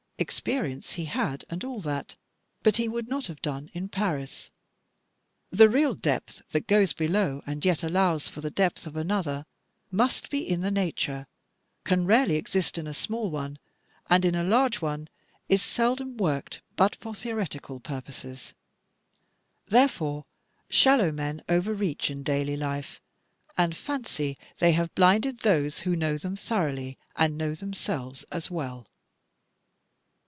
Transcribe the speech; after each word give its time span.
Experience 0.21 0.93
he 0.93 1.05
had, 1.05 1.45
and 1.49 1.63
all 1.63 1.81
that; 1.81 2.15
but 2.61 2.77
he 2.77 2.87
would 2.87 3.07
not 3.07 3.25
have 3.25 3.41
done 3.41 3.71
in 3.73 3.89
Paris. 3.89 4.51
The 5.49 5.67
real 5.67 5.95
depth, 5.95 6.43
that 6.51 6.67
goes 6.67 6.93
below, 6.93 7.41
and 7.47 7.65
yet 7.65 7.81
allows 7.81 8.27
for 8.27 8.39
the 8.39 8.51
depth 8.51 8.85
of 8.85 8.95
another, 8.95 9.47
must 9.89 10.29
be 10.29 10.47
in 10.47 10.61
the 10.61 10.69
nature, 10.69 11.25
can 11.85 12.05
rarely 12.05 12.35
exist 12.35 12.77
in 12.77 12.85
a 12.85 12.93
small 12.93 13.31
one, 13.31 13.57
and 14.11 14.23
in 14.23 14.35
a 14.35 14.43
large 14.43 14.79
one 14.79 15.07
is 15.49 15.63
seldom 15.63 16.15
worked 16.17 16.61
but 16.75 16.95
for 16.97 17.15
theoretical 17.15 17.79
purposes. 17.79 18.53
Therefore 19.65 20.25
shallow 20.69 21.11
men 21.11 21.41
overreach 21.49 22.11
in 22.11 22.21
daily 22.21 22.55
life, 22.55 23.01
and 23.57 23.75
fancy 23.75 24.37
they 24.59 24.73
have 24.73 24.93
blinded 24.93 25.39
those 25.39 25.79
who 25.79 25.95
know 25.95 26.15
them 26.15 26.35
thoroughly, 26.35 26.99
and 27.15 27.39
know 27.39 27.55
themselves 27.55 28.23
as 28.31 28.51
well. 28.51 28.85